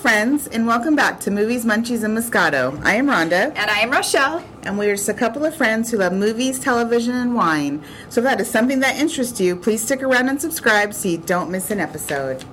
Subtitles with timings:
[0.00, 2.80] friends, and welcome back to Movies, Munchies, and Moscato.
[2.84, 4.44] I am Rhonda, And I am Rochelle.
[4.62, 7.82] and we're just a couple of friends who love movies, television, and wine.
[8.08, 11.18] So if that is something that interests you, please stick around and subscribe so you
[11.18, 12.44] don't miss an episode.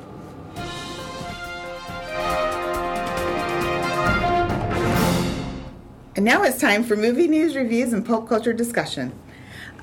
[6.15, 9.13] And now it's time for movie news, reviews, and pulp culture discussion.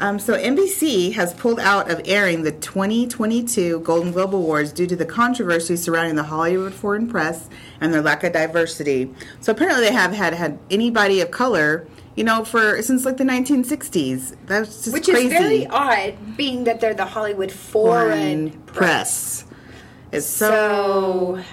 [0.00, 4.96] Um, so NBC has pulled out of airing the 2022 Golden Globe Awards due to
[4.96, 7.50] the controversy surrounding the Hollywood Foreign Press
[7.82, 9.12] and their lack of diversity.
[9.40, 13.24] So apparently they have had had anybody of color, you know, for since like the
[13.24, 14.36] 1960s.
[14.46, 15.26] That's just Which crazy.
[15.26, 19.44] is very odd, being that they're the Hollywood Foreign, Press.
[20.12, 21.44] It's so, So,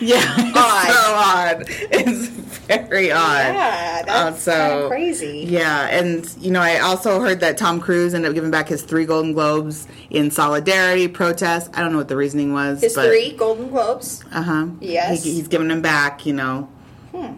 [0.00, 1.64] yeah, odd.
[1.68, 2.38] it's so odd.
[2.40, 3.54] It's very odd.
[3.54, 5.44] yeah, that's Uh, so crazy.
[5.48, 8.82] Yeah, and you know, I also heard that Tom Cruise ended up giving back his
[8.82, 11.70] three Golden Globes in solidarity protest.
[11.74, 12.80] I don't know what the reasoning was.
[12.82, 14.22] His but, three Golden Globes.
[14.32, 14.66] Uh huh.
[14.80, 15.24] Yes.
[15.24, 16.26] He, he's giving them back.
[16.26, 16.68] You know,
[17.14, 17.32] Hmm.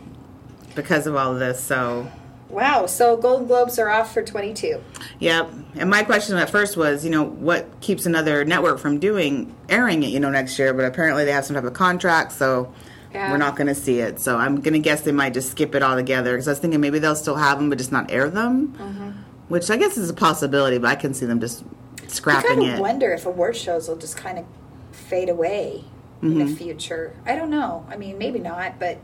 [0.75, 1.63] because of all of this.
[1.63, 2.11] So,
[2.51, 4.83] Wow, so Golden Globes are off for 22.
[5.21, 5.51] yep.
[5.77, 10.03] And my question at first was, you know, what keeps another network from doing airing
[10.03, 10.09] it?
[10.09, 10.75] You know, next year.
[10.75, 12.73] But apparently they have some type of contract, so.
[13.13, 13.33] Yeah.
[13.33, 15.75] We're not going to see it, so I'm going to guess they might just skip
[15.75, 16.31] it altogether.
[16.35, 19.11] Because I was thinking maybe they'll still have them, but just not air them, Mm-hmm.
[19.49, 20.79] which I guess is a possibility.
[20.79, 21.65] But I can see them just
[22.07, 22.53] scrapping it.
[22.53, 22.81] I kind of it.
[22.81, 24.45] wonder if award shows will just kind of
[24.93, 25.83] fade away
[26.23, 26.39] in Mm-hmm.
[26.51, 27.17] the future.
[27.27, 27.85] I don't know.
[27.91, 28.99] I mean, maybe not, but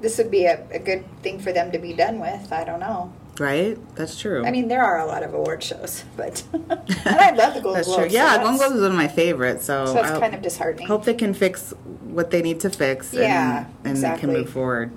[0.00, 2.52] this would be a, a good thing for them to be done with.
[2.52, 3.12] I don't know.
[3.38, 3.78] Right?
[3.94, 4.44] That's true.
[4.44, 6.72] I mean, there are a lot of award shows, but and
[7.06, 8.04] I love the Golden that's Globes.
[8.08, 8.12] true.
[8.12, 9.64] Yeah, so Golden Globes is one of my favorites.
[9.64, 10.88] So, So it's kind of disheartening.
[10.88, 11.72] hope they can fix
[12.04, 13.14] what they need to fix.
[13.14, 14.20] Yeah, and, and exactly.
[14.20, 14.90] can move forward.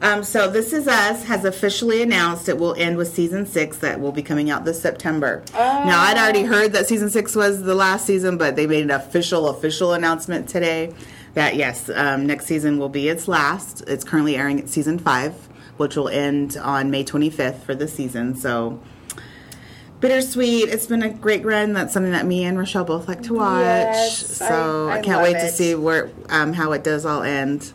[0.00, 4.00] Um, so, This Is Us has officially announced it will end with season six that
[4.00, 5.42] will be coming out this September.
[5.52, 8.92] Now, I'd already heard that season six was the last season, but they made an
[8.92, 10.92] official, official announcement today
[11.38, 13.84] that yes, um, next season will be its last.
[13.86, 15.34] It's currently airing at season five,
[15.76, 18.34] which will end on May 25th for the season.
[18.34, 18.80] So,
[20.00, 20.68] bittersweet.
[20.68, 21.74] It's been a great run.
[21.74, 23.62] That's something that me and Rochelle both like to watch.
[23.62, 27.22] Yes, so I- I, I can't wait to see where um, how it does all
[27.22, 27.72] end.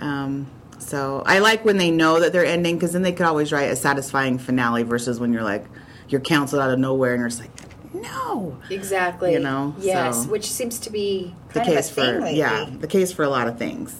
[0.00, 0.46] Um,
[0.78, 3.70] so I like when they know that they're ending because then they could always write
[3.72, 5.66] a satisfying finale versus when you're like
[6.08, 7.50] you're canceled out of nowhere and you're just like
[7.94, 8.56] no.
[8.70, 9.32] Exactly.
[9.32, 12.66] You know, Yes, so- which seems to be The kind of a case for yeah,
[12.80, 13.94] the case for a lot of things.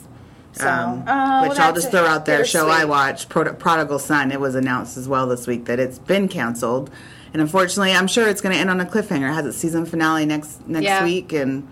[0.53, 2.45] So, Um, oh, which I'll just throw out there.
[2.45, 4.33] Show I watch, Prod- Prodigal Son.
[4.33, 6.91] It was announced as well this week that it's been canceled,
[7.33, 9.31] and unfortunately, I'm sure it's going to end on a cliffhanger.
[9.31, 11.05] It has its season finale next next Yeah.
[11.05, 11.69] week, and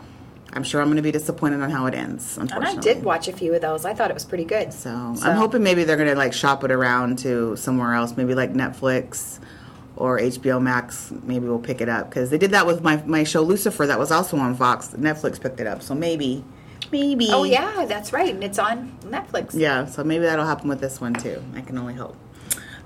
[0.52, 2.36] I'm sure I'm going to be disappointed on how it ends.
[2.38, 3.84] And Unfortunately, I did watch a few of those.
[3.84, 4.72] I thought it was pretty good.
[4.72, 8.14] So, So- I'm hoping maybe they're going to like shop it around to somewhere else,
[8.16, 9.38] maybe like Netflix
[9.96, 11.12] or HBO Max.
[11.22, 13.86] Maybe we'll pick it up because they did that with my my show Lucifer.
[13.86, 14.88] That was also on Fox.
[14.88, 16.44] Netflix picked it up, so maybe,
[16.92, 17.28] maybe.
[17.30, 19.50] Oh yeah, that's right, and it's on Netflix.
[19.54, 21.42] Yeah, so maybe that'll happen with this one too.
[21.54, 22.16] I can only hope.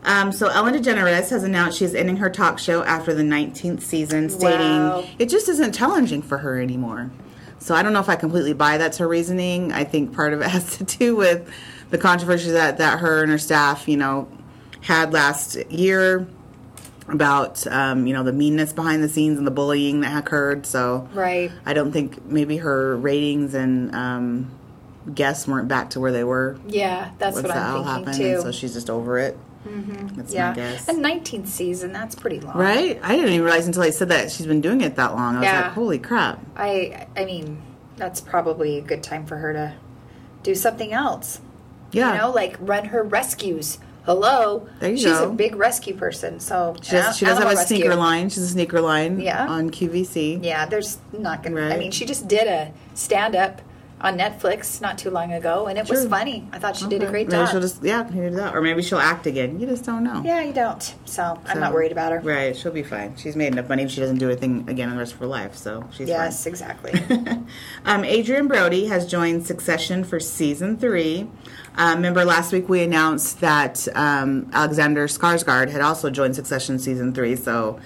[0.03, 4.31] Um, so Ellen DeGeneres has announced she's ending her talk show after the 19th season,
[4.31, 5.04] stating Wow.
[5.19, 7.10] it just isn't challenging for her anymore.
[7.59, 9.72] So I don't know if I completely buy that's her reasoning.
[9.72, 11.53] I think part of it has to do with
[11.91, 14.27] the controversy that, that her and her staff, you know,
[14.81, 16.27] had last year
[17.12, 20.66] about, um, you know, the meanness behind the scenes and the bullying that occurred.
[20.66, 21.50] So Right.
[21.66, 24.50] I don't think maybe her ratings and um,
[25.15, 28.25] guests weren't back to where they were Yeah, that's what I'm thinking happened, too.
[28.34, 29.38] and so she's just over it.
[30.15, 30.88] That's yeah, my guess.
[30.88, 31.93] and 19th season.
[31.93, 32.56] That's pretty long.
[32.56, 32.98] right?
[33.03, 35.37] I didn't even realize until I said that she's been doing it that long.
[35.37, 35.60] I was Yeah.
[35.62, 36.41] like, holy crap!
[36.56, 37.60] I I mean,
[37.97, 39.75] that's probably a good time for her to
[40.42, 41.42] do something else.
[41.92, 43.78] Yeah, You know, like run her rescues.
[44.05, 44.66] Hello.
[44.81, 45.31] There you She's go.
[45.31, 47.16] a big rescue person, so she does.
[47.19, 47.77] She does have a rescue.
[47.78, 48.28] sneaker line.
[48.31, 49.21] She's a sneaker line.
[49.21, 49.47] Yeah.
[49.47, 50.43] on QVC.
[50.43, 51.69] Yeah, there's not gonna.
[51.69, 53.60] I mean, she just did a stand up
[54.00, 56.49] on Netflix not too long ago, and it was funny.
[56.53, 57.10] I thought she did a Okay.
[57.12, 57.50] great Maybe job.
[57.50, 59.60] she'll just yeah, maybe do that, or maybe she'll act again.
[59.60, 60.22] You just don't know.
[60.25, 60.94] Yeah, you don't.
[61.05, 62.21] So I'm not worried about her.
[62.21, 63.15] Right, she'll be fine.
[63.16, 63.83] She's made enough money.
[63.83, 66.45] if She doesn't do anything again in the rest of her life, so she's Yes,
[66.45, 66.51] fine.
[66.51, 66.92] exactly.
[67.84, 71.28] um, Adrien Brody has joined Succession for season three.
[71.80, 77.15] Um, remember last week we announced that um, Alexander Skarsgård had also joined Succession season
[77.15, 77.36] three.
[77.36, 77.80] So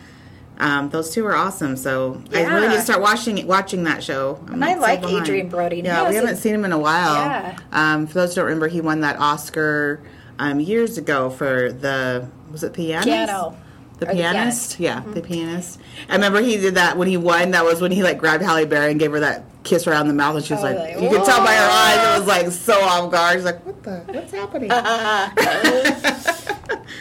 [0.59, 1.77] um, those two are awesome.
[1.77, 4.41] So I really need to start watching watching that show.
[4.49, 5.05] I'm And I like.
[5.05, 5.77] Adrien Brody.
[5.81, 7.15] Yeah, we haven't seen him in a while.
[7.15, 7.57] Yeah.
[7.71, 10.03] Um, for those who don't remember, he won that Oscar
[10.41, 13.07] um, years ago for the was it pianist?
[13.07, 13.57] Piano.
[14.01, 14.81] The Or the pianist, pianist.
[14.81, 15.79] yeah, the pianist.
[16.09, 17.53] I remember he did that when he won.
[17.53, 20.09] That was when he like grabbed Halle Berry and gave her that kiss her around
[20.09, 22.19] the mouth, and she was Oh, like, like, you could tell by her eyes, it
[22.21, 23.37] was like so off guard.
[23.37, 24.71] She's like, what the, what's happening?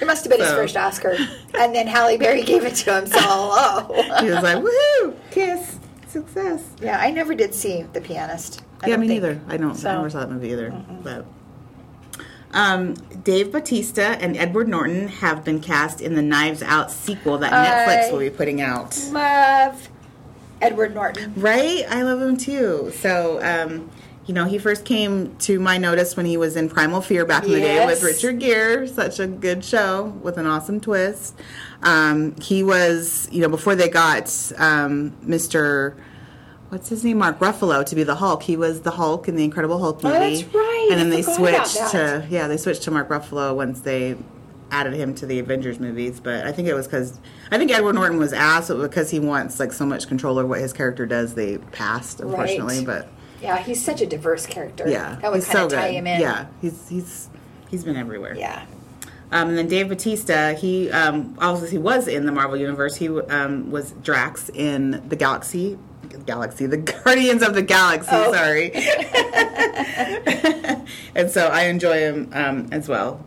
[0.01, 1.15] It must have been his first Oscar,
[1.57, 3.05] and then Halle Berry gave it to him.
[3.07, 5.77] So, oh, he was like, woohoo, kiss,
[6.07, 6.63] success.
[6.81, 8.63] yeah, I never did see The Pianist.
[8.81, 9.21] I yeah, me think.
[9.23, 9.39] neither.
[9.47, 9.75] I don't.
[9.75, 10.71] So- I never saw that movie either.
[11.03, 11.25] But
[12.53, 17.51] um, Dave Batista and Edward Norton have been cast in the Knives Out sequel that
[17.51, 18.97] Netflix will be putting out.
[19.11, 19.89] Love
[20.63, 21.33] Edward Norton.
[21.35, 21.83] Right?
[21.89, 22.91] I love him too.
[22.95, 23.89] So, um,
[24.25, 27.43] you know, he first came to my notice when he was in Primal Fear back
[27.43, 28.87] in the day with Richard Gere.
[28.87, 31.37] Such a good show with an awesome twist.
[31.81, 34.23] Um, he was, you know, before they got
[34.57, 35.95] um, Mr.
[36.69, 37.19] What's his name?
[37.19, 38.43] Mark Ruffalo to be the Hulk.
[38.43, 40.15] He was the Hulk in the Incredible Hulk movie.
[40.15, 40.87] Oh, that's right.
[40.89, 44.15] And then I they switched to yeah, they switched to Mark Ruffalo once they
[44.73, 46.19] added him to the Avengers movies.
[46.19, 47.19] But I think it was because
[47.51, 50.59] I think Edward Norton was asked, because he wants like so much control over what
[50.59, 52.77] his character does, they passed unfortunately.
[52.79, 52.85] Right.
[52.85, 53.07] But
[53.41, 54.87] Yeah, he's such a diverse character.
[54.89, 55.95] yeah, that would kind so of tie good.
[55.97, 56.21] him in.
[56.21, 57.29] Yeah, he's he's
[57.69, 58.35] he's been everywhere.
[58.35, 58.65] yeah.
[59.31, 62.95] Um, and then Dave Batista, he um, also he was in the Marvel universe.
[62.97, 65.79] He um, was Drax in the Galaxy,
[66.27, 68.09] Galaxy, the Guardians of the Galaxy.
[68.11, 68.31] Oh.
[68.31, 68.71] Sorry.
[71.15, 73.25] and so I enjoy him um, as well.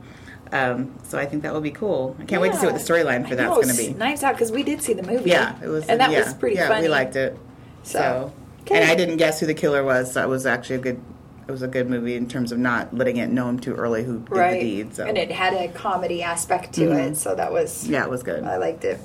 [0.52, 2.16] Um, so I think that will be cool.
[2.20, 3.93] I can't wait to see what the storyline for that's going to be.
[3.94, 5.31] Knives Out because we did see the movie.
[5.31, 6.82] Yeah, it was, and that yeah, was pretty yeah, funny.
[6.82, 7.37] we liked it.
[7.82, 8.32] So,
[8.62, 8.76] okay.
[8.81, 10.12] and I didn't guess who the killer was.
[10.12, 11.00] So it was actually a good.
[11.48, 14.02] It was a good movie in terms of not letting it know him too early
[14.02, 14.94] who did right, the deed.
[14.96, 17.10] So and it had a comedy aspect to Mhm.
[17.12, 18.42] it, so that was yeah, it was good.
[18.42, 18.99] I liked it.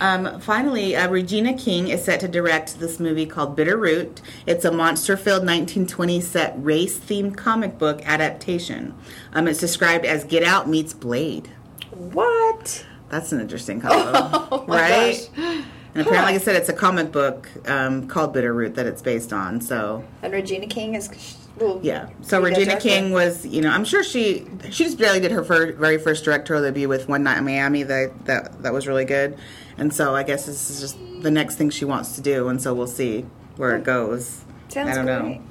[0.00, 4.18] Um, finally, uh, Regina King is set to direct this movie called Bitterroot.
[4.46, 8.94] It's a monster filled 1920s set race themed comic book adaptation.
[9.32, 11.48] Um, it's described as Get Out meets Blade.
[11.90, 12.84] What?
[13.08, 14.12] That's an interesting combo,
[14.52, 15.30] Oh right?
[15.34, 15.64] gosh.
[15.94, 19.32] And apparently, like I said, it's a comic book um, called Bitterroot that it's based
[19.32, 19.62] on.
[19.62, 22.10] So, And Regina King is well, yeah.
[22.20, 22.78] So Regina.
[22.78, 26.22] King was, you know, I'm sure she she just barely did her fir- very first
[26.22, 27.82] directorial debut with One Night in Miami.
[27.82, 29.38] That that that was really good.
[29.78, 32.48] And so I guess this is just the next thing she wants to do.
[32.48, 33.26] And so we'll see
[33.56, 34.44] where it goes.
[34.68, 35.40] Sounds I don't great.
[35.40, 35.42] know.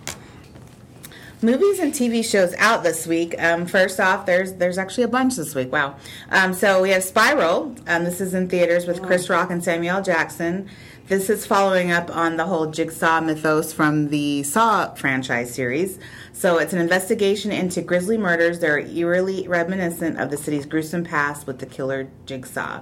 [1.41, 3.35] Movies and TV shows out this week.
[3.37, 5.71] Um, first off, there's there's actually a bunch this week.
[5.71, 5.97] Wow.
[6.31, 7.75] Um, so we have Spiral.
[7.87, 10.69] Um, this is in theaters with Chris Rock and Samuel Jackson.
[11.07, 15.99] This is following up on the whole Jigsaw mythos from the Saw franchise series.
[16.33, 21.03] So it's an investigation into grisly murders that are eerily reminiscent of the city's gruesome
[21.03, 22.81] past with the killer Jigsaw.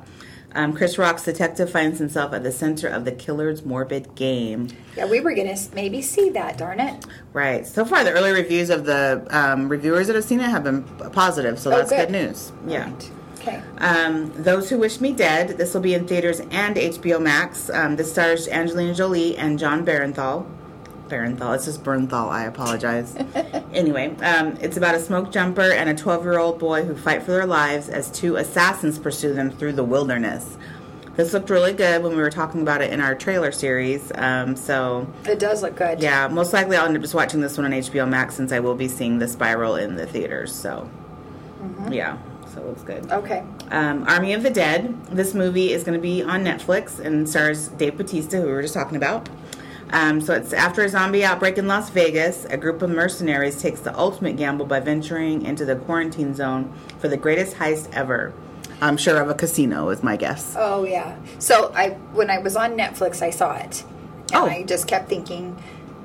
[0.56, 4.68] Um, Chris Rock's detective finds himself at the center of the killer's morbid game.
[4.96, 6.58] Yeah, we were gonna maybe see that.
[6.58, 7.06] Darn it!
[7.34, 7.66] Right.
[7.66, 10.84] So far, the early reviews of the um, reviewers that have seen it have been
[11.12, 12.10] positive, so Oh, that's good.
[12.10, 12.12] good.
[12.12, 12.52] news.
[12.68, 12.84] Yeah.
[12.86, 13.12] Right.
[13.40, 13.62] Okay.
[13.80, 15.58] Um, Those Who Wish Me Dead.
[15.58, 17.70] This will be in theaters and HBO Max.
[17.70, 20.46] Um, this stars Angelina Jolie and John Barenthal.
[21.10, 21.56] Barenthal.
[21.56, 22.30] It's just Bernthal.
[22.30, 23.16] I apologize.
[23.74, 27.24] anyway, um, it's about a smoke jumper and a 12 year old boy who fight
[27.24, 30.58] for their lives as two assassins pursue them through the wilderness.
[31.16, 34.12] This looked really good when we were talking about it in our trailer series.
[34.16, 36.02] Um, so, It does look good.
[36.02, 38.60] yeah, most likely I'll end up just watching this one on HBO Max since I
[38.60, 40.52] will be seeing The Spiral in the theaters.
[40.56, 40.90] So,
[41.92, 42.18] yeah,
[42.52, 43.12] so it looks good.
[43.12, 43.44] Okay.
[43.70, 45.06] Um, Army of the Dead.
[45.06, 48.64] This movie is going to be on Netflix and stars Dave Batista, who we were
[48.64, 49.30] just talking about.
[49.92, 53.82] Um, so it's after a zombie outbreak in Las Vegas, a group of mercenaries takes
[53.82, 58.34] the ultimate gamble by venturing into the quarantine zone for the greatest heist ever.
[58.82, 60.56] I'm sure of a casino is my guess.
[60.58, 61.16] Oh yeah.
[61.40, 63.84] So I when I was on Netflix, I saw it,
[64.34, 64.46] and Oh.
[64.46, 65.62] I just kept thinking,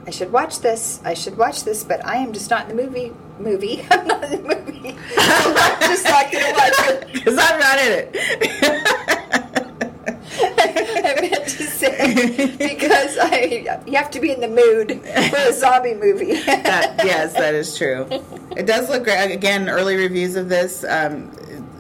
[0.06, 1.00] I should watch this.
[1.04, 3.12] I should watch this, but I am just not in the movie.
[3.38, 3.84] Movie.
[3.90, 4.96] I'm not in the movie.
[5.18, 7.12] I'm just not gonna watch it.
[7.12, 9.04] Because I'm not in it.
[10.40, 15.52] I meant to say because I you have to be in the mood for a
[15.52, 16.34] zombie movie.
[16.42, 18.06] that, yes, that is true.
[18.56, 19.32] It does look great.
[19.32, 21.30] Again, early reviews of this um,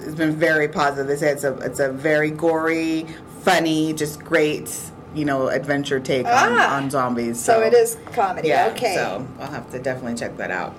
[0.04, 1.06] has been very positive.
[1.08, 3.06] They say it's a it's a very gory,
[3.42, 4.74] funny, just great,
[5.14, 6.76] you know, adventure take on, Ah.
[6.76, 7.42] on zombies.
[7.42, 8.48] so it is comedy.
[8.48, 8.68] Yeah.
[8.72, 8.94] okay.
[8.94, 10.74] So I'll have to definitely check that out.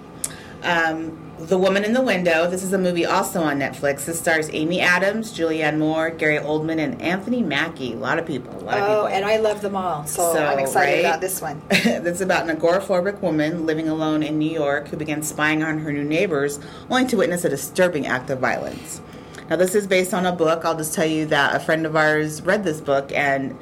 [0.63, 2.50] Um, the Woman in the Window.
[2.50, 4.03] This is a movie also on Netflix.
[4.03, 7.93] This stars Amy Adams, Julianne Moore, Gary Oldman, and Anthony Mackie.
[7.93, 8.51] A lot of people.
[8.51, 9.01] A lot of oh, people.
[9.03, 11.00] Oh, and I love them all, so, So, I'm excited right?
[11.00, 11.62] about this one.
[11.72, 15.93] It's about an agoraphobic woman living alone in New York who begins spying on her
[15.93, 19.01] new neighbors, only to witness a disturbing act of violence.
[19.50, 20.65] Now, this is based on a book.
[20.65, 23.58] I'll just tell you that a friend of ours read this book and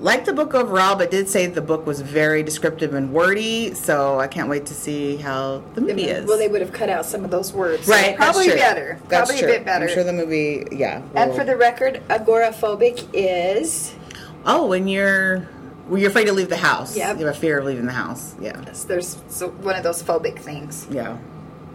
[0.00, 3.74] liked the book overall, but did say the book was very descriptive and wordy.
[3.74, 6.26] So I can't wait to see how the movie is.
[6.26, 7.86] Well, they would have cut out some of those words.
[7.86, 8.98] so right, probably better.
[9.08, 9.48] That's probably true.
[9.52, 9.86] a bit better.
[9.86, 11.02] I'm sure the movie, yeah.
[11.14, 13.94] and will- for the record, agoraphobic is
[14.46, 15.40] oh, when you're
[15.88, 17.92] when you're afraid to leave the house, Yeah, you have a fear of leaving the
[17.92, 18.36] house.
[18.40, 18.60] Yeah.
[18.86, 20.86] there's so one of those phobic things.
[20.90, 21.18] Yeah.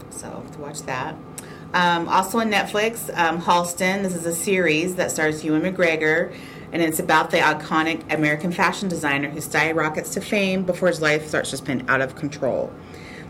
[0.09, 1.15] So to watch that.
[1.73, 4.03] Um, also on Netflix, um, Halston.
[4.03, 6.33] This is a series that stars Ewan McGregor,
[6.75, 11.25] and it's about the iconic American fashion designer who skyrockets to fame before his life
[11.25, 12.69] starts to spin out of control.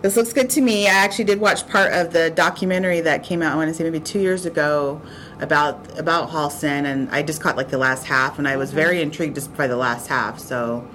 [0.01, 0.87] This looks good to me.
[0.87, 3.53] I actually did watch part of the documentary that came out.
[3.53, 4.99] I want to say maybe two years ago
[5.41, 8.99] about about Halston, and I just caught like the last half, and I was very
[8.99, 10.39] intrigued just by the last half.
[10.39, 10.87] So,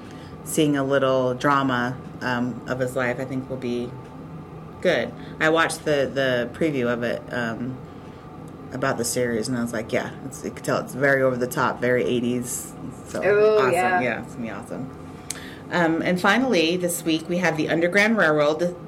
[0.42, 3.92] seeing a little drama um, of his life, I think will be
[4.80, 5.12] good.
[5.38, 7.78] I watched the the preview of it um,
[8.72, 11.36] about the series, and I was like, yeah, it's, you can tell it's very over
[11.36, 12.72] the top, very '80s.
[13.08, 14.00] So Oh, awesome, yeah.
[14.00, 14.90] yeah, it's gonna be awesome.
[15.72, 18.76] Um, and finally, this week we have the Underground Railroad.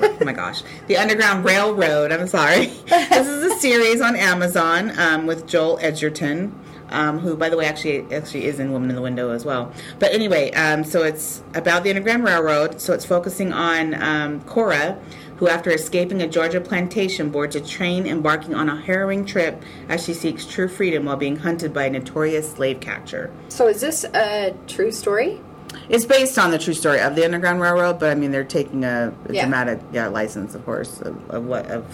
[0.00, 2.12] Oh my gosh, the Underground Railroad.
[2.12, 2.66] I'm sorry.
[2.86, 6.56] this is a series on Amazon um, with Joel Edgerton,
[6.90, 9.72] um, who, by the way, actually actually is in Woman in the Window as well.
[9.98, 12.80] But anyway, um, so it's about the Underground Railroad.
[12.80, 14.98] So it's focusing on um, Cora,
[15.36, 20.04] who, after escaping a Georgia plantation, boards a train embarking on a harrowing trip as
[20.04, 23.30] she seeks true freedom while being hunted by a notorious slave catcher.
[23.48, 25.40] So is this a true story?
[25.88, 28.84] It's based on the true story of the Underground Railroad, but I mean they're taking
[28.84, 29.42] a, a Yeah.
[29.42, 31.84] dramatic yeah license, of course, of, of what of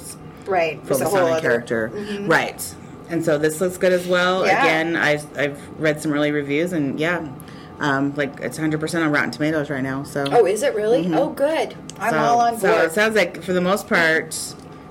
[0.46, 0.80] Right.
[0.82, 2.26] Focus whole on a other- character, mm-hmm.
[2.26, 2.74] right?
[3.10, 4.44] And so this looks good as well.
[4.46, 4.62] Yeah.
[4.62, 7.26] Again, I've I've read some early reviews, and yeah,
[7.80, 10.02] um, like it's 100 percent on Rotten Tomatoes right now.
[10.02, 11.12] So Oh, is it really?
[11.14, 11.74] Oh, good.
[11.98, 12.60] I'm so, all on board.
[12.60, 14.36] So it sounds like for the most part,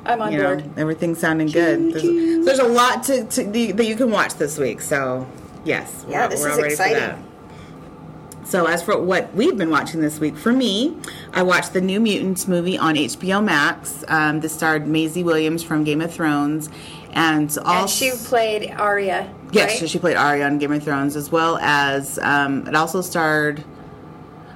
[0.05, 0.77] I'm on you know, board.
[0.77, 1.93] everything's sounding good.
[1.93, 4.81] There's, there's a lot to, to that you can watch this week.
[4.81, 5.27] So
[5.65, 6.99] yes, Yeah, we're, this we're is all ready for exciting.
[6.99, 8.47] that.
[8.47, 10.95] So as for what we've been watching this week, for me,
[11.33, 14.05] I watched the New Mutants movie on HBO Max.
[14.07, 16.69] Um, this starred Maisie Williams from Game of Thrones,
[17.11, 19.33] and also And she played Arya.
[19.51, 19.79] Yes, right?
[19.79, 23.63] so she played Arya on Game of Thrones, as well as um, it also starred.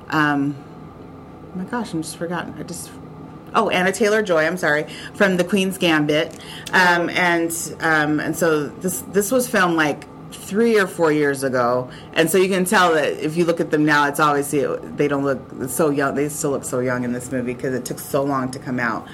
[0.10, 0.55] Um,
[1.53, 2.55] oh my gosh, I'm just forgotten.
[2.57, 2.91] I just.
[3.53, 4.45] Oh, Anna Taylor Joy.
[4.45, 6.33] I'm sorry, from The Queen's Gambit,
[6.71, 11.89] um, and um, and so this this was filmed like three or four years ago,
[12.13, 15.07] and so you can tell that if you look at them now, it's obviously they
[15.07, 16.15] don't look so young.
[16.15, 18.79] They still look so young in this movie because it took so long to come
[18.79, 19.07] out.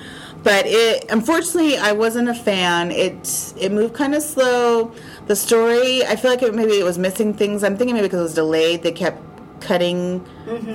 [0.48, 2.92] But it unfortunately I wasn't a fan.
[2.92, 4.94] It it moved kind of slow.
[5.28, 7.64] The story I feel like it, maybe it was missing things.
[7.66, 9.22] I'm thinking maybe because it was delayed, they kept
[9.60, 10.24] cutting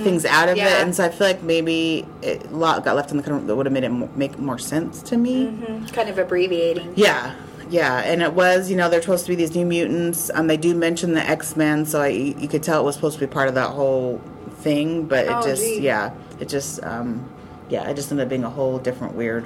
[0.03, 3.11] things out of it, and so I feel like maybe it, a lot got left
[3.11, 5.57] in the cut that would have made it mo- make more sense to me.
[5.93, 6.93] kind of abbreviating.
[6.95, 7.33] Yeah,
[7.69, 10.29] yeah, and it was you know they're supposed to be these new mutants.
[10.35, 13.17] Um, they do mention the X Men, so I, you could tell it was supposed
[13.17, 14.19] to be part of that whole
[14.57, 17.27] thing, but it Oh, just yeah, it just um,
[17.69, 19.45] yeah, it just ended up being a whole different weird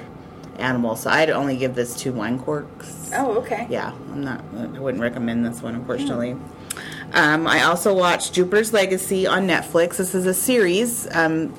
[0.58, 0.96] animal.
[0.96, 3.10] So I'd only give this two wine corks.
[3.14, 3.66] Oh, okay.
[3.70, 4.42] Yeah, I'm not.
[4.56, 6.36] I wouldn't recommend this one, unfortunately.
[7.12, 9.96] Um, I also watched Jupiter's Legacy on Netflix.
[9.96, 11.54] This is a series um,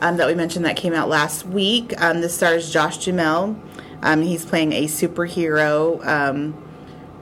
[0.00, 2.00] um, that we mentioned that came out last week.
[2.00, 3.56] Um, this stars Josh Duhamel.
[4.02, 6.62] Um, he's playing a superhero um,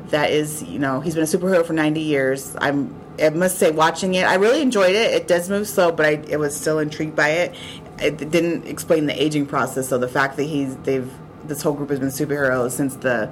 [0.08, 2.56] that is, you know, he's been a superhero for 90 years.
[2.60, 5.12] I'm, I must say, watching it, I really enjoyed it.
[5.12, 7.54] It does move slow, but I, it was still intrigued by it.
[8.00, 11.10] It didn't explain the aging process, so the fact that he's they've
[11.44, 13.30] this whole group has been superheroes since the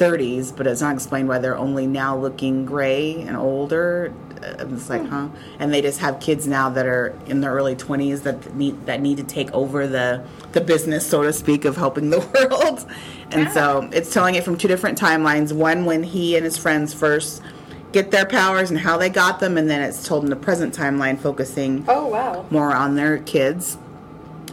[0.00, 4.14] 30s, but it's not explained why they're only now looking gray and older.
[4.42, 5.28] Uh, I'm like, huh?
[5.58, 9.02] And they just have kids now that are in their early 20s that need that
[9.02, 12.90] need to take over the the business, so to speak, of helping the world.
[13.30, 15.52] And so it's telling it from two different timelines.
[15.52, 17.42] One when he and his friends first
[17.92, 20.76] get their powers and how they got them, and then it's told in the present
[20.76, 22.46] timeline, focusing Oh, wow.
[22.50, 23.76] more on their kids.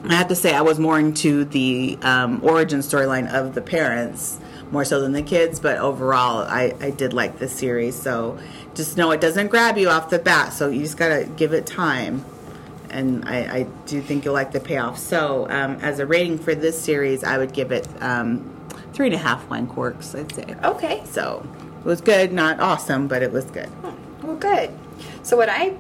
[0.08, 4.40] I have to say, I was more into the um, origin storyline of the parents
[4.72, 7.96] more so than the kids, but overall, I, I did like this series.
[8.00, 8.38] So
[8.76, 11.66] just know it doesn't grab you off the bat, so you just gotta give it
[11.66, 12.24] time.
[12.90, 14.98] And I, I do think you'll like the payoff.
[14.98, 18.50] So, um, as a rating for this series, I would give it um,
[18.94, 20.56] three and a half wine corks, I'd say.
[20.64, 21.02] Okay.
[21.06, 21.46] So
[21.88, 23.70] was good, not awesome, but it was good.
[24.22, 24.70] Well, good.
[25.24, 25.78] So, what I'm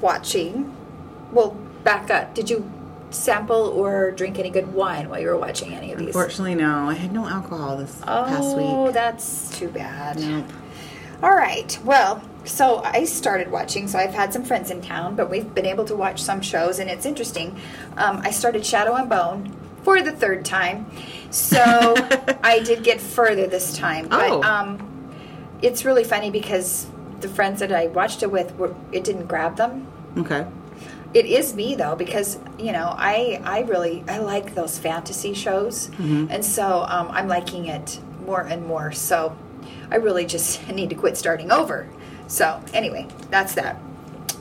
[0.00, 0.74] watching,
[1.32, 1.50] well,
[1.84, 2.34] back up.
[2.34, 2.70] Did you
[3.10, 6.08] sample or drink any good wine while you were watching any of these?
[6.08, 8.66] Unfortunately, no, I had no alcohol this past week.
[8.68, 10.18] Oh, that's too bad.
[10.20, 10.44] Nope.
[11.22, 11.78] All right.
[11.84, 13.88] Well, so I started watching.
[13.88, 16.78] So I've had some friends in town, but we've been able to watch some shows,
[16.78, 17.58] and it's interesting.
[17.96, 20.86] Um, I started Shadow and Bone for the third time,
[21.30, 21.58] so
[22.42, 24.08] I did get further this time.
[24.08, 24.42] But Oh.
[24.42, 24.87] um,
[25.62, 26.86] it's really funny because
[27.20, 29.86] the friends that I watched it with, were, it didn't grab them.
[30.16, 30.46] Okay.
[31.14, 35.90] It is me though because you know I I really I like those fantasy shows,
[36.30, 38.92] and so um, I'm liking it more and more.
[38.92, 39.34] So
[39.90, 41.88] I really just need to quit starting over.
[42.26, 43.80] So anyway, that's that.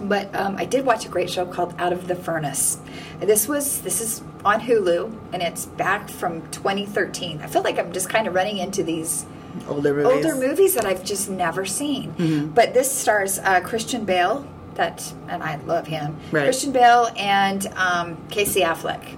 [0.02, 2.80] But um, I did watch a great show called Out of the Furnace.
[3.20, 7.42] This was this is on Hulu and it's back from 2013.
[7.42, 9.26] I feel like I'm just kind of running into these
[9.68, 10.26] Older movies.
[10.26, 12.52] older movies that I've just never seen.
[12.54, 16.18] But this stars uh, Christian Bale, that and I love him.
[16.32, 16.44] Right.
[16.44, 19.18] Christian Bale and um, Casey Affleck.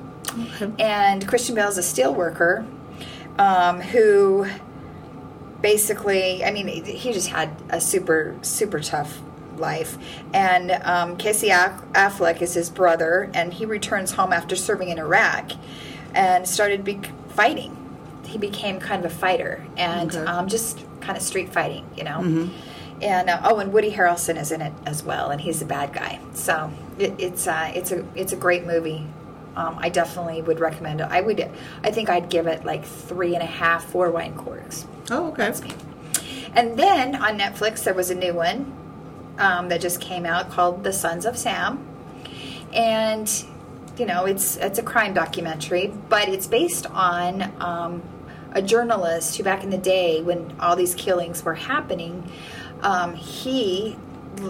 [0.61, 0.71] Okay.
[0.79, 2.65] And Christian Bale is a steel worker
[3.37, 4.47] um, who
[5.61, 9.19] basically, I mean, he just had a super, super tough
[9.57, 9.97] life.
[10.33, 15.51] And um, Casey Affleck is his brother, and he returns home after serving in Iraq
[16.13, 17.75] and started be- fighting.
[18.29, 20.25] He became kind of a fighter and Okay.
[20.25, 22.49] um, just kind of street fighting, you know.
[23.01, 25.93] And uh, oh, and Woody Harrelson is in it as well, and he's the bad
[25.93, 26.19] guy.
[26.33, 29.05] So it, it's uh, it's a it's a great movie.
[29.55, 31.07] Um, I definitely would recommend it.
[31.09, 31.49] I would,
[31.83, 34.85] I think I'd give it like three and a half, four wine corks.
[35.11, 35.51] Oh, okay.
[36.53, 38.71] And then on Netflix, there was a new one
[39.37, 41.85] um, that just came out called The Sons of Sam,
[42.73, 43.45] and
[43.97, 48.01] you know it's it's a crime documentary, but it's based on um,
[48.53, 52.29] a journalist who back in the day when all these killings were happening,
[52.81, 53.97] um, he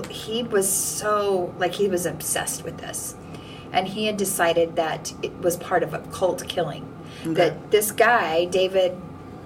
[0.09, 3.15] he was so like he was obsessed with this,
[3.71, 6.85] and he had decided that it was part of a cult killing.
[7.25, 8.95] That this guy David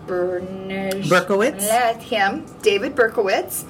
[0.06, 1.62] Bernish Berkowitz?
[1.62, 3.66] let him David Berkowitz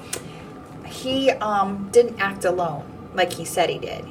[0.86, 4.04] he um, didn't act alone like he said he did.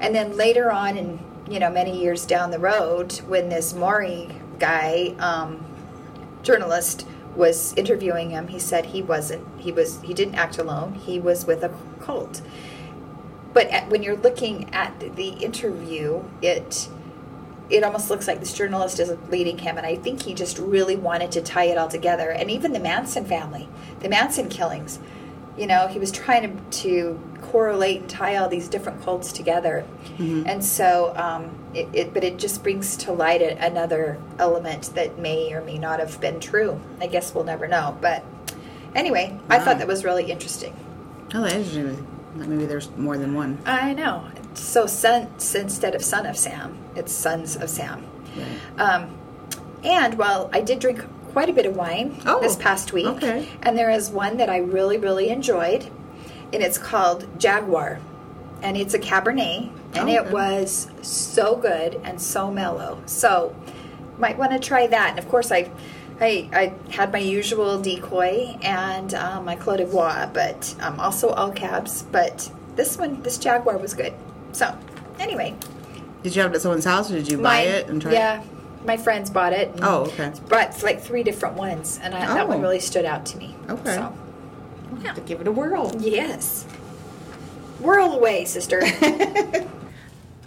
[0.00, 4.28] And then later on, in you know many years down the road, when this Maury
[4.58, 5.64] guy, um,
[6.42, 7.06] journalist,
[7.36, 9.46] was interviewing him, he said he wasn't.
[9.60, 10.00] He was.
[10.02, 10.94] He didn't act alone.
[10.94, 12.42] He was with a cult.
[13.52, 16.88] But at, when you're looking at the interview, it
[17.68, 20.96] it almost looks like this journalist is leading him, and I think he just really
[20.96, 22.30] wanted to tie it all together.
[22.30, 23.68] And even the Manson family,
[24.00, 24.98] the Manson killings,
[25.56, 29.84] you know, he was trying to, to correlate and tie all these different cults together.
[30.46, 35.52] And so, um, it, it, but it just brings to light another element that may
[35.52, 36.80] or may not have been true.
[37.00, 37.96] I guess we'll never know.
[38.00, 38.24] But
[38.94, 40.74] anyway, I thought that was really interesting.
[41.34, 42.06] Oh, that is interesting.
[42.34, 43.58] Maybe there's more than one.
[43.66, 44.28] I know.
[44.54, 48.04] So, sons instead of son of Sam, it's sons of Sam.
[48.36, 48.80] Right.
[48.80, 49.18] Um,
[49.82, 53.06] and well, I did drink quite a bit of wine Oh, this past week.
[53.06, 53.48] okay.
[53.62, 55.86] And there is one that I really, really enjoyed,
[56.52, 57.98] and it's called Jaguar.
[58.62, 60.32] And it's a Cabernet, and Oh, it okay.
[60.32, 63.00] was so good and so mellow.
[63.06, 63.54] So,
[64.18, 65.10] might want to try that.
[65.10, 65.70] And of course, I.
[66.22, 71.30] I, I had my usual decoy and um, my Clos du Bois, but um, also
[71.30, 72.02] all cabs.
[72.02, 74.12] But this one, this Jaguar was good.
[74.52, 74.76] So,
[75.18, 75.54] anyway,
[76.22, 78.12] Did you have it at someone's house or did you buy my- it and try
[78.12, 78.42] Yeah,
[78.84, 79.72] my friends bought it.
[79.82, 80.32] Oh, okay.
[80.48, 82.62] Brought like three different ones, and I, that one oh.
[82.62, 83.54] really stood out to me.
[83.68, 83.94] Okay.
[83.94, 84.14] So,
[85.04, 85.14] it?
[85.14, 85.92] To give it a whirl.
[85.98, 86.64] yes.
[87.80, 88.82] Whirl away, sister.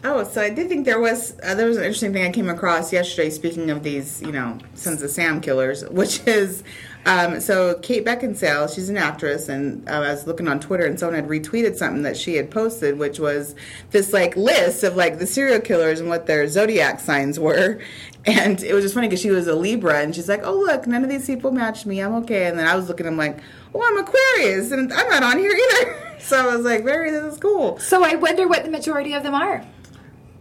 [0.06, 2.50] Oh, so I did think there was uh, there was an interesting thing I came
[2.50, 3.30] across yesterday.
[3.30, 6.62] Speaking of these, you know, Sons of Sam killers, which is
[7.06, 8.74] um, so Kate Beckinsale.
[8.74, 12.04] She's an actress, and uh, I was looking on Twitter, and someone had retweeted something
[12.04, 13.56] that she had posted, which was
[13.92, 17.80] this like list of like the serial killers and what their zodiac signs were.
[18.26, 20.88] And it was just funny because she was a Libra, and she's like, "Oh look,
[20.88, 22.00] none of these people match me.
[22.00, 23.40] I'm okay." And then I was looking, I'm like,
[23.76, 27.34] "Oh, I'm Aquarius, and I'm not on here either." so I was like, "Very, this
[27.34, 29.66] is cool." so I wonder what the majority of them are.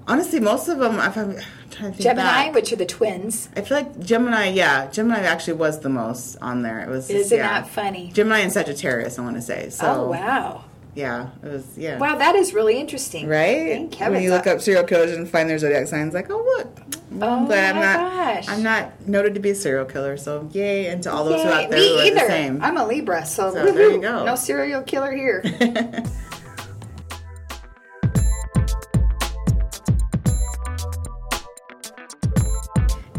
[0.09, 1.37] Honestly, most of them, if I'm I'm
[1.71, 2.55] trying to think Gemini, back.
[2.55, 3.49] which are the twins.
[3.57, 6.81] I feel like Gemini, yeah, Gemini actually was the most on there.
[6.81, 7.61] It was, Isn't yeah.
[7.61, 8.11] that funny?
[8.13, 9.71] Gemini and Sagittarius, I want to say.
[9.71, 11.99] So, oh wow, yeah, it was, yeah.
[11.99, 13.29] wow, that is really interesting.
[13.29, 13.69] Right?
[13.91, 16.77] Thank when you look up serial killers and find their zodiac signs, like, oh look,
[17.13, 18.35] well, I'm Oh glad I'm my not.
[18.45, 18.49] gosh.
[18.49, 20.17] I'm not noted to be a serial killer.
[20.17, 22.21] So yay, and to all those who out there who me are either.
[22.21, 22.61] the same.
[22.63, 24.25] I'm a Libra, so, So there you go.
[24.25, 25.43] no serial killer here.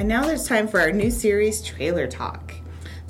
[0.03, 2.55] And now there's time for our new series trailer talk.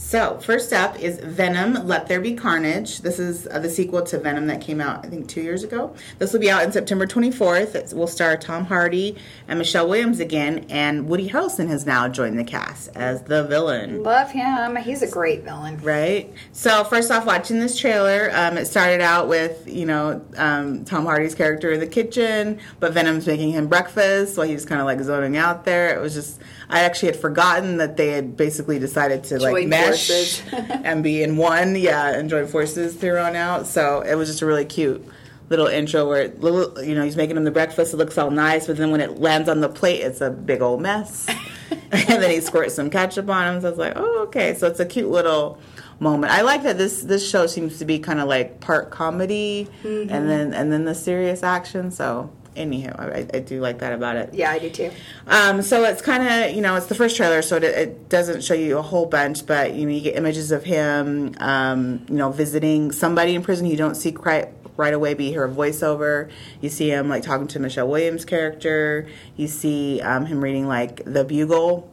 [0.03, 2.99] So, first up is Venom Let There Be Carnage.
[2.99, 5.95] This is uh, the sequel to Venom that came out, I think, two years ago.
[6.19, 7.73] This will be out in September 24th.
[7.73, 9.15] It will star Tom Hardy
[9.47, 14.03] and Michelle Williams again, and Woody Harrelson has now joined the cast as the villain.
[14.03, 14.75] Love him.
[14.75, 15.77] He's a great villain.
[15.77, 16.31] Right.
[16.51, 21.05] So first off, watching this trailer, um, it started out with you know um, Tom
[21.05, 24.99] Hardy's character in the kitchen, but Venom's making him breakfast while he's kind of like
[24.99, 25.97] zoning out there.
[25.97, 26.39] It was just
[26.73, 31.21] I actually had forgotten that they had basically decided to like Join mesh and be
[31.21, 33.67] in one, yeah, and join forces through on out.
[33.67, 35.07] So it was just a really cute
[35.49, 37.93] little intro where it, little you know he's making him the breakfast.
[37.93, 40.63] It looks all nice, but then when it lands on the plate, it's a big
[40.63, 41.27] old mess.
[41.69, 43.61] and then he squirts some ketchup on him.
[43.61, 44.55] So I was like, oh, okay.
[44.55, 45.59] So it's a cute little
[45.99, 46.33] moment.
[46.33, 50.11] I like that this this show seems to be kind of like part comedy mm-hmm.
[50.11, 51.91] and then and then the serious action.
[51.91, 54.33] So anywho, I, I do like that about it.
[54.33, 54.91] Yeah, I do too.
[55.27, 58.43] Um, so it's kind of you know it's the first trailer, so it, it doesn't
[58.43, 62.15] show you a whole bunch, but you know you get images of him, um, you
[62.15, 65.49] know, visiting somebody in prison you don't see quite right away, but you hear a
[65.49, 66.29] voiceover.
[66.61, 69.07] You see him like talking to Michelle Williams' character.
[69.35, 71.89] You see um, him reading like the Bugle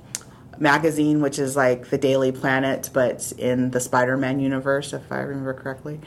[0.61, 5.55] magazine, which is like the Daily Planet, but in the Spider-Man universe, if I remember
[5.55, 6.01] correctly.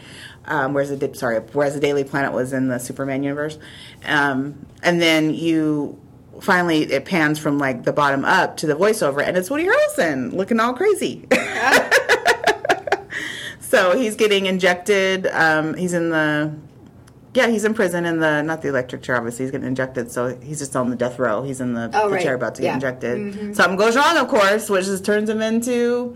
[0.46, 3.58] Um, whereas the sorry, whereas the Daily Planet was in the Superman universe,
[4.06, 6.00] um, and then you
[6.42, 10.34] finally it pans from like the bottom up to the voiceover, and it's Woody Harrelson
[10.34, 11.28] looking all crazy.
[13.60, 15.28] so he's getting injected.
[15.28, 16.54] Um, he's in the
[17.34, 19.16] yeah, he's in prison in the not the electric chair.
[19.18, 21.42] Obviously, he's getting injected, so he's just on the death row.
[21.44, 22.24] He's in the, Oh, the right.
[22.24, 22.74] chair about to get Yeah.
[22.76, 23.56] injected.
[23.56, 26.16] Something goes wrong, of course, which just turns him into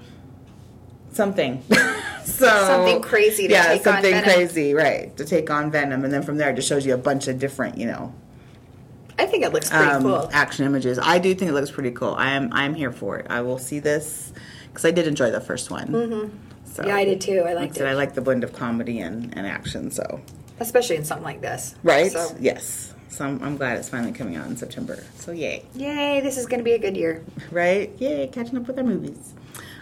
[1.12, 1.64] something.
[2.24, 5.16] so Something crazy to yeah, take on something crazy, right?
[5.18, 7.40] To take on Venom, and then from there, it just shows you a bunch of
[7.40, 8.14] different, you know,
[9.20, 10.30] I think it looks pretty um, cool.
[10.32, 11.00] action images.
[11.02, 12.14] I do think it looks pretty cool.
[12.14, 13.26] I am I'm here for it.
[13.32, 14.32] I will see this
[14.68, 15.88] because I did enjoy the first one.
[15.88, 16.38] Mm-hmm.
[16.66, 17.40] So, Yeah, I did too.
[17.40, 17.90] I like liked said, it.
[17.90, 19.90] I like the blend of comedy and, and action.
[19.90, 20.22] So
[20.60, 21.76] Especially in something like this.
[21.84, 22.94] right, So, yes.
[23.10, 25.04] So I'm, I'm glad it's finally coming out in September.
[25.16, 27.24] So yay, yay, this is going to be a good year.
[27.52, 27.92] right?
[28.00, 29.34] Yay, catching up with our movies.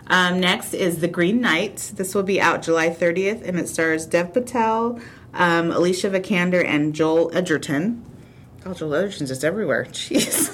[0.07, 1.91] Um, next is The Green Knight.
[1.95, 4.99] This will be out July 30th, and it stars Dev Patel,
[5.33, 8.05] um, Alicia Vikander, and Joel Edgerton.
[8.65, 9.85] Oh, Joel Edgerton's just everywhere.
[9.91, 10.49] Jeez.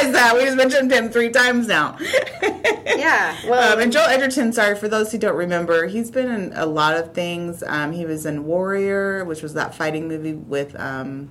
[0.00, 0.34] Realized that.
[0.36, 1.96] We just mentioned him three times now.
[2.40, 6.52] Yeah, well, Um, and Joel Edgerton, sorry for those who don't remember, he's been in
[6.54, 7.62] a lot of things.
[7.66, 11.28] Um, he was in Warrior, which was that fighting movie with um,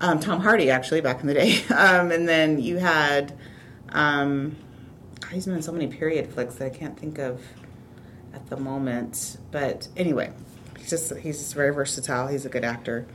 [0.00, 1.62] um, Tom Hardy, actually, back in the day.
[1.70, 3.36] Um, and then you had,
[3.90, 4.56] um,
[5.30, 7.40] he's been in so many period flicks that I can't think of
[8.32, 9.36] at the moment.
[9.50, 10.32] But anyway,
[10.78, 12.28] he's just he's just very versatile.
[12.28, 13.06] He's a good actor.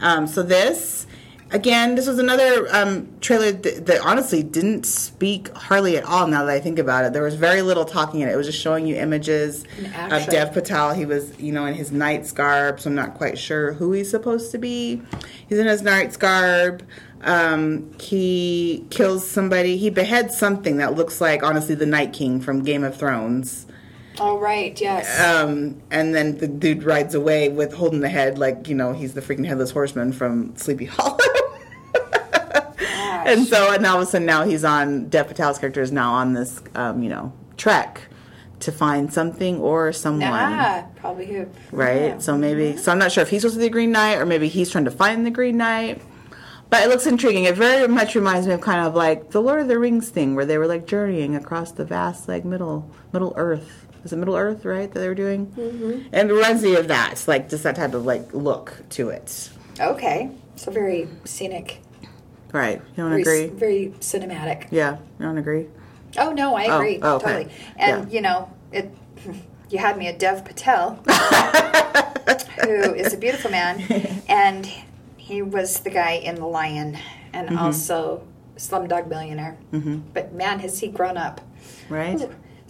[0.00, 1.06] Um, so this.
[1.52, 6.26] Again, this was another um, trailer that, that honestly didn't speak hardly at all.
[6.26, 8.32] Now that I think about it, there was very little talking in it.
[8.32, 9.64] It was just showing you images
[10.10, 10.26] of.
[10.26, 10.94] Dev Patel.
[10.94, 14.10] He was, you know, in his knight's garb, so I'm not quite sure who he's
[14.10, 15.02] supposed to be.
[15.48, 16.82] He's in his knight's garb.
[17.20, 19.76] Um, he kills somebody.
[19.76, 23.66] He beheads something that looks like, honestly, the Night King from Game of Thrones.
[24.18, 25.20] all right, yes.
[25.20, 29.14] Um, and then the dude rides away with holding the head like, you know, he's
[29.14, 31.18] the freaking headless horseman from Sleepy Hollow.
[33.26, 36.12] And so, and all of a sudden now he's on, Dev Patel's character is now
[36.12, 38.02] on this, um, you know, trek
[38.60, 40.28] to find something or someone.
[40.30, 41.48] ah, probably who.
[41.72, 42.02] Right?
[42.02, 42.18] Yeah.
[42.18, 44.26] So maybe, so I'm not sure if he's supposed to be the Green Knight or
[44.26, 46.00] maybe he's trying to find the Green Knight.
[46.70, 47.44] But it looks intriguing.
[47.44, 50.34] It very much reminds me of kind of like the Lord of the Rings thing
[50.34, 53.86] where they were like journeying across the vast, like middle, Middle Earth.
[54.04, 55.48] Is it Middle Earth, right, that they were doing?
[55.48, 56.08] Mm-hmm.
[56.12, 57.22] And it reminds me of that.
[57.26, 59.50] Like just that type of like look to it.
[59.80, 61.80] Okay, so very scenic.
[62.52, 62.80] Right.
[62.96, 63.46] You don't Very, agree?
[63.48, 64.66] very cinematic.
[64.70, 64.98] Yeah.
[65.18, 65.66] You don't agree?
[66.18, 67.24] Oh no, I Oh, agree oh, okay.
[67.26, 67.54] totally.
[67.76, 68.14] And Yeah.
[68.14, 68.90] you know, it.
[69.70, 70.96] You had me at Dev Patel,
[72.64, 73.80] who is a beautiful man,
[74.28, 74.68] and
[75.16, 76.98] he was the guy in The Lion,
[77.32, 77.56] and Mm-hmm.
[77.58, 78.22] also
[78.58, 79.56] Slumdog Millionaire.
[79.72, 80.00] Mm-hmm.
[80.12, 81.40] But man, has he grown up!
[81.88, 82.20] Right?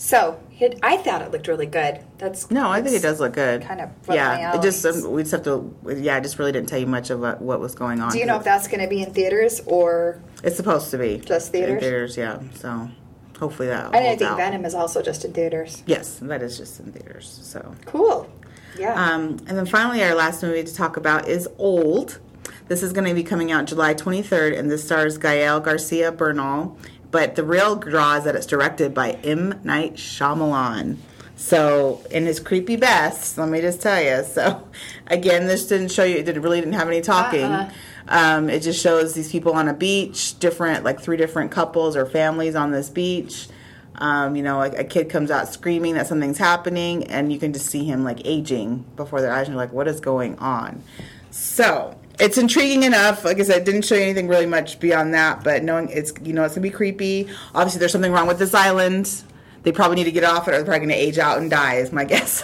[0.02, 2.00] So it, I thought it looked really good.
[2.18, 3.62] That's No, I think it does look good.
[3.62, 4.56] kind of right up my yeah.
[4.56, 5.72] It just um, we just have to.
[5.96, 8.10] Yeah, I just really didn't tell you much of what, what was going on.
[8.10, 10.20] Do you know if that's going to be in theaters or?
[10.42, 11.80] It's supposed to be Just In theaters?
[11.82, 12.40] theaters, yeah.
[12.56, 12.90] So
[13.38, 13.94] hopefully that.
[13.94, 14.38] And I think out.
[14.38, 15.84] Venom is also just in theaters.
[15.86, 17.38] Yes, that is just in theaters.
[17.44, 18.28] So, Cool.
[18.76, 18.94] Yeah.
[18.94, 22.18] um, and then finally, our last movie to talk about is Old.
[22.66, 26.76] This is going to be coming out July 23rd, and this stars Gael Garcia Bernal.
[27.12, 29.60] But the real draw is that it's directed by M.
[29.62, 30.96] Night Shyamalan.
[31.36, 34.24] So, in his creepy best, let me just tell you.
[34.24, 34.66] So,
[35.08, 36.16] again, this didn't show you.
[36.16, 37.44] It didn't, really didn't have any talking.
[37.44, 37.70] Uh-uh.
[38.08, 42.06] Um, it just shows these people on a beach, different, like three different couples or
[42.06, 43.48] families on this beach.
[43.96, 47.52] Um, you know, a, a kid comes out screaming that something's happening, and you can
[47.52, 49.48] just see him like aging before their eyes.
[49.48, 50.82] And you're like, what is going on?
[51.30, 53.24] So it's intriguing enough.
[53.24, 56.32] Like I said, didn't show you anything really much beyond that, but knowing it's you
[56.32, 57.28] know it's gonna be creepy.
[57.54, 59.22] Obviously, there's something wrong with this island.
[59.64, 61.74] They probably need to get off it, or they're probably gonna age out and die.
[61.76, 62.42] Is my guess.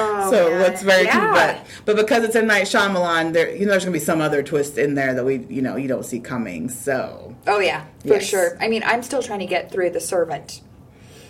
[0.00, 0.58] Oh, so man.
[0.60, 1.12] that's very Yeah.
[1.18, 1.34] cute.
[1.34, 4.42] But but because it's a night Shyamalan, there you know there's gonna be some other
[4.42, 6.68] twist in there that we you know you don't see coming.
[6.68, 8.24] So Oh yeah, for Yes.
[8.24, 8.56] sure.
[8.60, 10.60] I mean, I'm still trying to get through The Servant.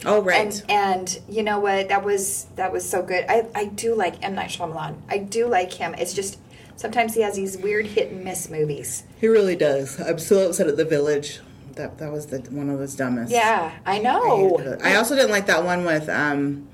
[0.06, 0.40] Oh right.
[0.40, 1.88] And and you know what?
[1.88, 3.24] That was that was so good.
[3.28, 4.96] I I do like M Night Shyamalan.
[5.08, 5.94] I do like him.
[5.94, 6.38] It's just
[6.76, 9.04] sometimes he has these weird hit and miss movies.
[9.20, 10.00] He really does.
[10.00, 11.40] I'm still upset at the village.
[11.74, 13.30] that that was the one of those dumbest.
[13.32, 14.58] Yeah, I I, know.
[14.58, 14.80] it.
[14.82, 16.68] I also didn't like that one with um,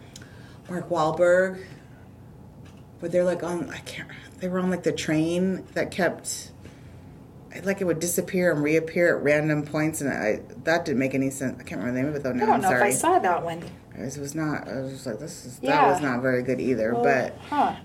[0.69, 1.63] Mark Wahlberg,
[3.01, 3.71] where they're like on.
[3.71, 4.09] I can't.
[4.41, 6.51] They were on like the train that kept.
[7.63, 11.31] Like it would disappear and reappear at random points, and I that didn't make any
[11.31, 11.57] sense.
[11.61, 12.33] I can't remember the name of it though.
[12.33, 12.81] Now I don't am know sorry.
[12.91, 13.63] if I saw that one.
[13.97, 14.69] It was not.
[14.69, 15.71] I was just like, this is Yeah.
[15.83, 16.93] that was not very good either.
[16.95, 17.77] but Huh.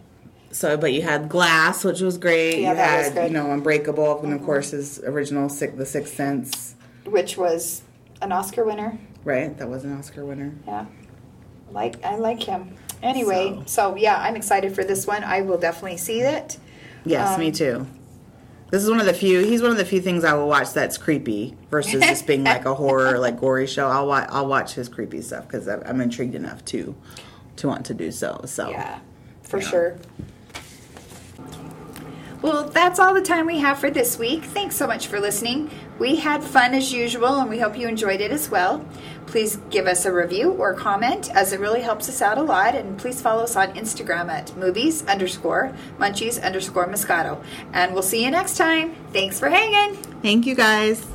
[0.52, 2.62] so, but you had Glass, which was great.
[2.62, 3.20] Yeah, you that was had good.
[3.26, 3.36] Mm-hmm.
[3.36, 6.76] you know Unbreakable, and of course his original Six, The Sixth Sense.
[7.06, 7.84] Which was
[8.24, 8.98] an Oscar winner.
[9.24, 10.54] Right, that was an Oscar winner.
[10.66, 10.86] Yeah.
[11.72, 12.76] Like I like him.
[13.04, 15.24] Anyway, so, yeah, I'm excited for this one.
[15.24, 16.58] I will definitely see it.
[17.06, 17.86] Yes, Um, me too.
[18.72, 19.40] This is one of the few.
[19.40, 22.66] He's one of the few things I will watch that's creepy versus just being like
[22.66, 23.88] a horror, like gory show.
[23.88, 24.28] I'll watch.
[24.32, 26.96] I'll watch his creepy stuff because I'm intrigued enough to
[27.58, 28.42] to want to do so.
[28.46, 29.00] So Yeah,
[29.42, 29.68] for Yeah.
[29.68, 29.98] sure.
[32.42, 34.46] Well, that's all the time we have for this week.
[34.46, 35.70] Thanks so much for listening.
[35.98, 38.86] We had fun as usual, and we hope you enjoyed it as well.
[39.30, 42.74] Please give us a review or comment, as it really helps us out a lot.
[42.74, 47.40] And please follow us on Instagram at movies underscore munchies underscore moscato.
[47.72, 48.96] And we'll see you next time.
[49.14, 49.96] Thanks for hanging.
[50.24, 51.06] thank you guys.